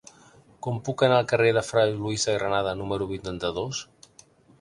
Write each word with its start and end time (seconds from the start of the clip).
Com 0.67 0.77
puc 0.87 1.03
anar 1.07 1.19
al 1.23 1.27
carrer 1.31 1.51
de 1.57 1.61
Fra 1.67 1.83
Luis 1.99 2.25
de 2.29 2.35
Granada 2.45 2.73
número 2.81 3.09
vuitanta-dos? 3.13 3.83